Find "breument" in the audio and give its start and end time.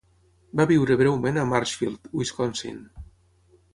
1.01-1.37